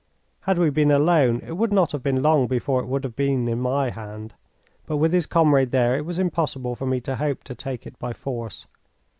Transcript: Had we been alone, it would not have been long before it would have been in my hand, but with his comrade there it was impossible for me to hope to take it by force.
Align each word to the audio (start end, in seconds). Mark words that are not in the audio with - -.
Had 0.49 0.57
we 0.57 0.71
been 0.71 0.89
alone, 0.89 1.41
it 1.45 1.51
would 1.57 1.71
not 1.71 1.91
have 1.91 2.01
been 2.01 2.23
long 2.23 2.47
before 2.47 2.81
it 2.81 2.87
would 2.87 3.03
have 3.03 3.15
been 3.15 3.47
in 3.47 3.59
my 3.59 3.91
hand, 3.91 4.33
but 4.87 4.97
with 4.97 5.13
his 5.13 5.27
comrade 5.27 5.69
there 5.69 5.95
it 5.95 6.05
was 6.05 6.17
impossible 6.17 6.73
for 6.73 6.87
me 6.87 6.99
to 7.01 7.17
hope 7.17 7.43
to 7.43 7.53
take 7.53 7.85
it 7.85 7.99
by 7.99 8.11
force. 8.11 8.65